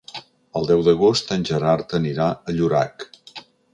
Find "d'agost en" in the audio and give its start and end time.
0.87-1.45